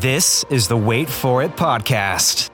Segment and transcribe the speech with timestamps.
[0.00, 2.50] This is the Wait For It podcast.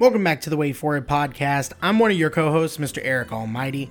[0.00, 1.72] Welcome back to the Wait For It podcast.
[1.80, 2.98] I'm one of your co hosts, Mr.
[3.00, 3.88] Eric Almighty.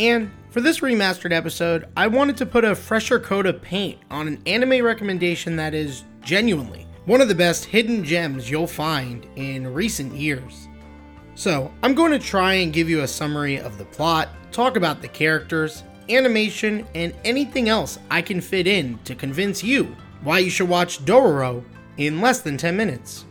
[0.00, 4.26] And for this remastered episode, I wanted to put a fresher coat of paint on
[4.26, 9.72] an anime recommendation that is genuinely one of the best hidden gems you'll find in
[9.72, 10.66] recent years.
[11.36, 15.00] So, I'm going to try and give you a summary of the plot, talk about
[15.00, 20.50] the characters, animation, and anything else I can fit in to convince you why you
[20.50, 21.64] should watch Dororo
[21.96, 23.24] in less than 10 minutes.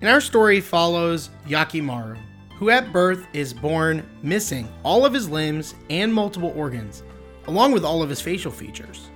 [0.00, 2.18] And our story follows Hyakkimaru,
[2.56, 7.02] who at birth is born missing all of his limbs and multiple organs,
[7.46, 9.10] along with all of his facial features.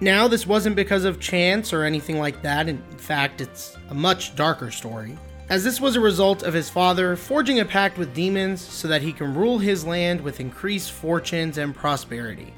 [0.00, 4.36] Now, this wasn't because of chance or anything like that, in fact, it's a much
[4.36, 8.60] darker story, as this was a result of his father forging a pact with demons
[8.60, 12.54] so that he can rule his land with increased fortunes and prosperity.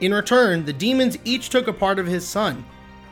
[0.00, 2.64] In return, the demons each took a part of his son,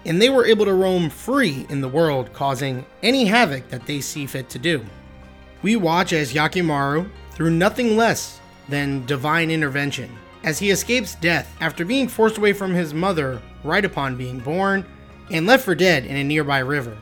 [0.04, 4.00] and they were able to roam free in the world, causing any havoc that they
[4.00, 4.84] see fit to do.
[5.62, 10.10] We watch as Hyakkimaru, through nothing less than divine intervention,
[10.44, 14.86] as he escapes death after being forced away from his mother right upon being born
[15.30, 16.96] and left for dead in a nearby river.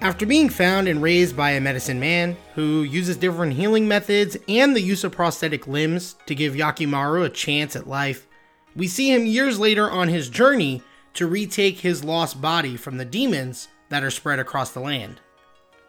[0.00, 4.74] After being found and raised by a medicine man who uses different healing methods and
[4.74, 8.26] the use of prosthetic limbs to give Hyakkimaru a chance at life,
[8.74, 10.82] we see him years later on his journey
[11.14, 15.20] to retake his lost body from the demons that are spread across the land.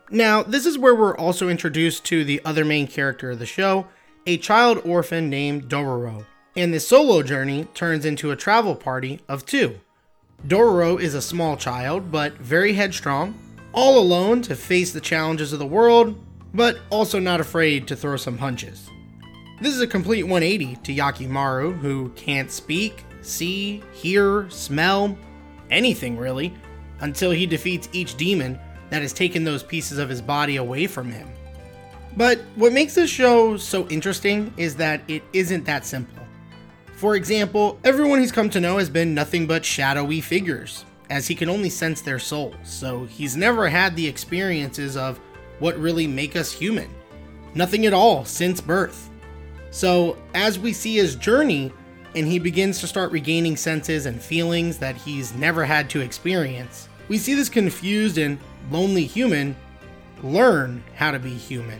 [0.09, 3.87] Now, this is where we're also introduced to the other main character of the show,
[4.27, 6.25] a child orphan named Dororo.
[6.55, 9.79] And this solo journey turns into a travel party of two.
[10.45, 13.39] Dororo is a small child, but very headstrong,
[13.73, 16.19] all alone to face the challenges of the world,
[16.53, 18.89] but also not afraid to throw some punches.
[19.61, 25.17] This is a complete 180 to Hyakkimaru, who can't speak, see, hear, smell,
[25.69, 26.53] anything really,
[26.99, 28.59] until he defeats each demon
[28.89, 31.27] that has taken those pieces of his body away from him.
[32.17, 36.21] But what makes this show so interesting is that it isn't that simple.
[36.93, 41.35] For example, everyone he's come to know has been nothing but shadowy figures, as he
[41.35, 45.19] can only sense their souls, so he's never had the experiences of
[45.59, 46.89] what really make us human.
[47.55, 49.09] Nothing at all since birth.
[49.71, 51.71] So, as we see his journey,
[52.15, 56.89] and he begins to start regaining senses and feelings that he's never had to experience.
[57.07, 58.37] We see this confused and
[58.69, 59.55] lonely human
[60.23, 61.79] learn how to be human.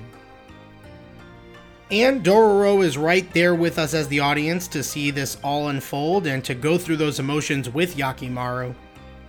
[1.91, 6.25] And Dororo is right there with us as the audience to see this all unfold
[6.25, 8.74] and to go through those emotions with Hyakkimaru.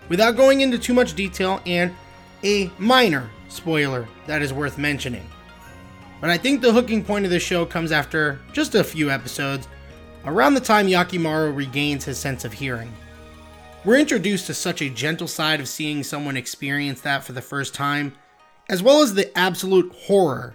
[0.09, 1.93] Without going into too much detail and
[2.45, 5.27] a minor spoiler that is worth mentioning.
[6.21, 9.67] But I think the hooking point of the show comes after just a few episodes
[10.25, 12.93] around the time Hyakkimaru regains his sense of hearing.
[13.84, 17.75] We're introduced to such a gentle side of seeing someone experience that for the first
[17.75, 18.15] time,
[18.69, 20.55] as well as the absolute horror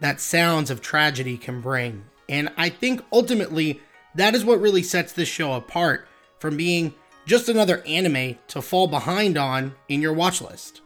[0.00, 2.04] that sounds of tragedy can bring.
[2.28, 3.80] And I think ultimately
[4.16, 6.08] that is what really sets this show apart
[6.38, 6.92] from being
[7.24, 10.80] just another anime to fall behind on in your watch list.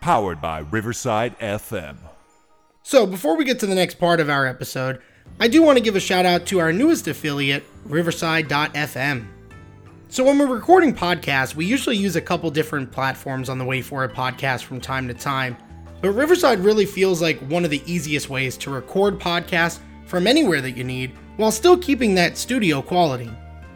[0.00, 1.96] Powered by Riverside FM.
[2.82, 5.00] So, before we get to the next part of our episode,
[5.40, 9.26] I do want to give a shout out to our newest affiliate, Riverside.fm.
[10.08, 13.82] So, when we're recording podcasts, we usually use a couple different platforms on the Wait
[13.82, 15.56] For It podcast from time to time,
[16.00, 20.60] but Riverside really feels like one of the easiest ways to record podcasts from anywhere
[20.60, 23.30] that you need while still keeping that studio quality.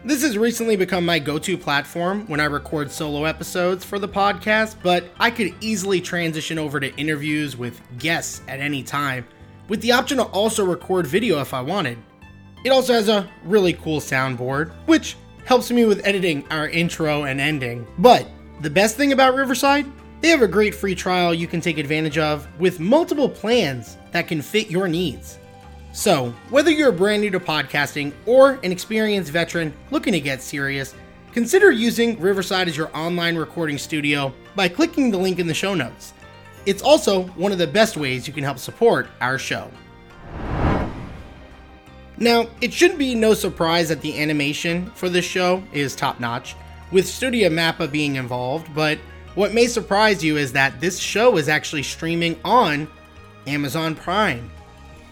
[0.05, 4.09] This has recently become my go to platform when I record solo episodes for the
[4.09, 9.27] podcast, but I could easily transition over to interviews with guests at any time
[9.69, 11.99] with the option to also record video if I wanted.
[12.65, 17.41] It also has a really cool soundboard, which helps me with editing our intro and
[17.41, 17.87] ending.
[17.99, 18.29] But
[18.61, 19.87] the best thing about Riverside,
[20.21, 24.27] they have a great free trial you can take advantage of with multiple plans that
[24.27, 25.39] can fit your needs.
[25.93, 30.95] So, whether you're brand new to podcasting or an experienced veteran looking to get serious,
[31.33, 35.75] consider using Riverside as your online recording studio by clicking the link in the show
[35.75, 36.13] notes.
[36.67, 39.71] It's also one of the best ways you can help support our show.
[42.19, 46.57] Now, it should be no surprise that the animation for this show is top notch.
[46.93, 48.99] with Studio Mappa being involved, but
[49.35, 52.89] what may surprise you is that this show is actually streaming on
[53.47, 54.51] Amazon Prime.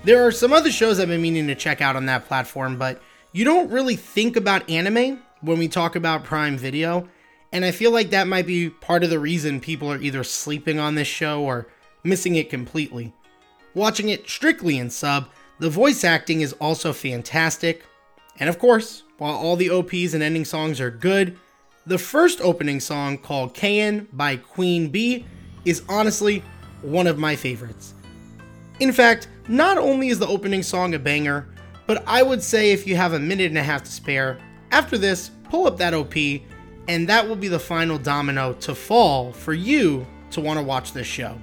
[0.04, 3.02] There are some other shows I've been meaning to check out on that platform, but
[3.32, 7.08] you don't really think about anime when we talk about Prime Video,
[7.54, 10.80] and I feel like that might be part of the reason people are either sleeping
[10.80, 11.68] on this show or
[12.02, 13.14] missing it completely.
[13.74, 15.28] Watching it strictly in sub,
[15.60, 17.84] the voice acting is also fantastic,
[18.40, 21.38] and of course, while all the OPs and ending songs are good,
[21.86, 25.24] the first opening song called Kaen by Queen Bee
[25.64, 26.42] is honestly
[26.82, 27.94] one of my favorites.
[28.80, 31.46] In fact, not only is the opening song a banger,
[31.86, 34.38] but I would say if you have a minute and a half to spare,
[34.72, 36.14] after this, pull up that OP,
[36.88, 40.92] and that will be the final domino to fall for you to want to watch
[40.92, 41.38] this show.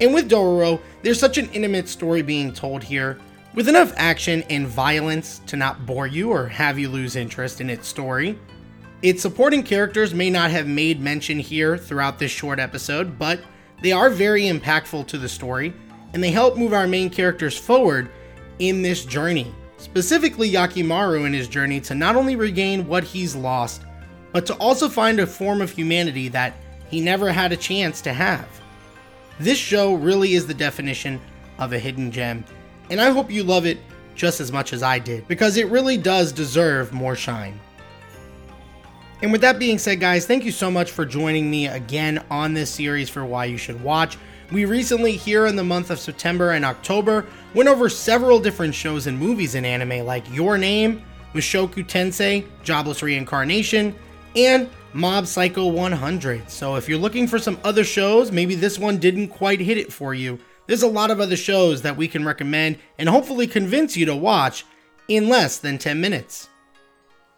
[0.00, 3.18] And with Dororo, there's such an intimate story being told here,
[3.54, 7.68] with enough action and violence to not bore you or have you lose interest in
[7.68, 8.38] its story.
[9.02, 13.40] Its supporting characters may not have made mention here throughout this short episode, but
[13.82, 15.72] they are very impactful to the story,
[16.12, 18.10] and they help move our main characters forward
[18.58, 19.52] in this journey.
[19.78, 23.82] Specifically, Hyakkimaru in his journey to not only regain what he's lost,
[24.32, 26.54] but to also find a form of humanity that
[26.88, 28.48] he never had a chance to have.
[29.38, 31.20] This show really is the definition
[31.58, 32.44] of a hidden gem,
[32.90, 33.78] and I hope you love it
[34.14, 37.58] just as much as I did, because it really does deserve more shine.
[39.22, 42.54] And with that being said, guys, thank you so much for joining me again on
[42.54, 44.16] this series for Why You Should Watch.
[44.50, 49.06] We recently, here in the month of September and October, went over several different shows
[49.06, 51.02] and movies in anime like Your Name,
[51.34, 53.94] Mushoku Tensei, Jobless Reincarnation,
[54.36, 56.50] and Mob Psycho 100.
[56.50, 59.92] So if you're looking for some other shows, maybe this one didn't quite hit it
[59.92, 63.96] for you, there's a lot of other shows that we can recommend and hopefully convince
[63.96, 64.64] you to watch
[65.08, 66.48] in less than 10 minutes.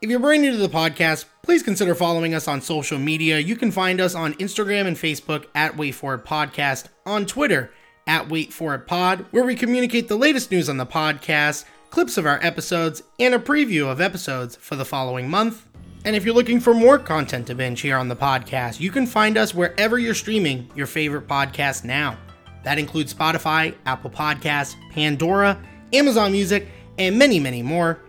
[0.03, 3.39] If you're brand new to the podcast, please consider following us on social media.
[3.39, 7.71] You can find us on Instagram and Facebook at Wait For It Podcast, on Twitter
[8.07, 12.19] at Wait For It Pod, where we communicate the latest news on the podcast, clips
[12.19, 15.69] of our episodes, and a preview of episodes for the following month.
[16.05, 19.07] And if you're looking for more content to binge here on the podcast, you can
[19.07, 22.19] find us wherever you're streaming your favorite podcast now.
[22.65, 25.63] That includes Spotify, Apple Podcasts, Pandora,
[25.93, 26.67] Amazon Music,
[26.99, 28.01] and many, many more.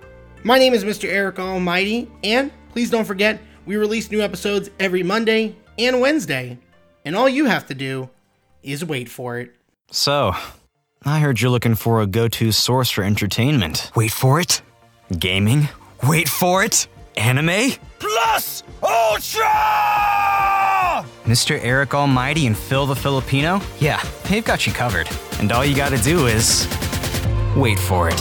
[0.44, 1.08] My name is Mr.
[1.08, 6.58] Eric Almighty, and please don't forget, we release new episodes every Monday and Wednesday.
[7.06, 8.10] And all you have to do
[8.64, 9.54] is wait for it.
[9.92, 10.34] So,
[11.06, 13.92] I heard you're looking for a go to source for entertainment.
[13.96, 14.64] Wait for it.
[15.20, 15.70] Gaming?
[16.04, 16.88] Wait for it.
[17.18, 17.74] Anime?
[18.00, 19.44] Plus Ultra!
[21.26, 21.60] Mr.
[21.64, 23.62] Eric Almighty and Phil the Filipino?
[23.80, 25.10] Yeah, they've got you covered.
[25.40, 26.68] And all you gotta do is.
[27.56, 28.20] wait for it.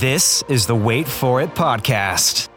[0.00, 2.50] This is the Wait For It podcast.